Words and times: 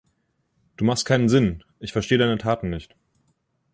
Du 0.77 0.83
machst 0.85 1.05
keinen 1.05 1.29
Sinn! 1.29 1.63
Ich 1.79 1.93
verstehe 1.93 2.17
deine 2.17 2.39
Taten 2.39 2.71
nicht. 2.71 2.95